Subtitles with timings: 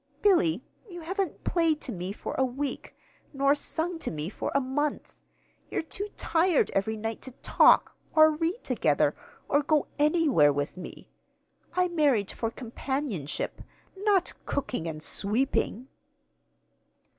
[0.23, 2.97] Billy, you haven't played to me for a week,
[3.33, 5.19] nor sung to me for a month.
[5.69, 9.13] You're too tired every night to talk, or read together,
[9.47, 11.11] or go anywhere with me.
[11.75, 13.61] I married for companionship
[13.95, 15.87] not cooking and sweeping!"